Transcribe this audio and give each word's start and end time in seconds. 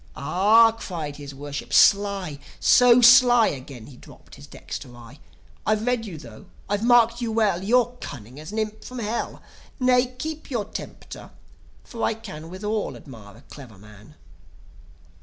"Ah!" 0.15 0.71
cried 0.71 1.17
his 1.17 1.35
Worship. 1.35 1.71
"Sly; 1.71 2.39
so 2.59 3.01
sly!" 3.03 3.49
(Again 3.49 3.85
he 3.85 3.97
drooped 3.97 4.33
his 4.33 4.47
dexter 4.47 4.95
eye) 4.97 5.19
"I've 5.63 5.85
read 5.85 6.07
you 6.07 6.17
thro'; 6.17 6.47
I've 6.67 6.83
marked 6.83 7.21
you 7.21 7.31
well. 7.31 7.63
You're 7.63 7.95
cunning 8.01 8.39
as 8.39 8.51
an 8.51 8.57
imp 8.57 8.83
from 8.83 8.97
Hell... 8.97 9.43
Nay, 9.79 10.07
keep 10.17 10.49
your 10.49 10.65
temper; 10.65 11.29
for 11.83 12.01
I 12.01 12.15
can 12.15 12.49
Withal 12.49 12.95
admire 12.95 13.37
a 13.37 13.41
clever 13.53 13.77
man. 13.77 14.15